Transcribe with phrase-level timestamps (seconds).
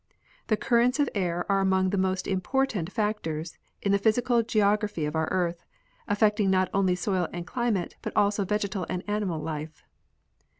[0.47, 5.05] The currents of air are among the most important fac tors in the physical geography
[5.05, 5.63] of our earth,
[6.07, 9.83] affecting not only soil and climate but also vegetal and animal life.